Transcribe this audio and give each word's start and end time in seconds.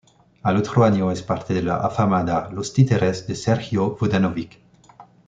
Al 0.41 0.57
otro 0.57 0.83
año 0.83 1.11
es 1.11 1.21
parte 1.21 1.53
de 1.53 1.61
la 1.61 1.75
afamada 1.75 2.49
"Los 2.51 2.73
Títeres" 2.73 3.27
de 3.27 3.35
Sergio 3.35 3.95
Vodanovic. 3.99 4.59